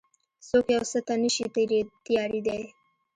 [0.47, 1.45] څوک يو څه ته نه شي
[2.05, 2.63] تيارېدای.